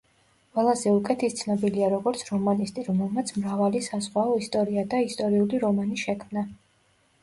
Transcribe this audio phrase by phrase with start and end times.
[0.53, 6.51] ყველაზე უკეთ ის ცნობილია როგორც რომანისტი, რომელმაც მრავალი საზღვაო ისტორია და ისტორიული რომანი შექმნა.